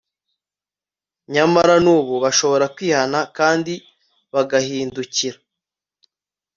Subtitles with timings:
[1.33, 3.73] nyamara n'ubu bashobora kwihana kandi
[4.33, 5.37] bagahindukira